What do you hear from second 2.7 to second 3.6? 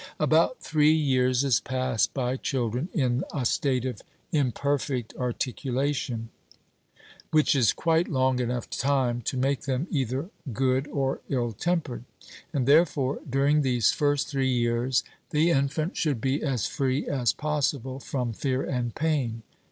in a